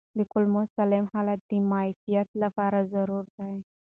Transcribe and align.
د 0.17 0.19
کولمو 0.31 0.61
سالم 0.75 1.05
حالت 1.13 1.39
د 1.49 1.51
معافیت 1.69 2.29
لپاره 2.43 2.79
ضروري 2.93 3.29
دی. 3.37 3.55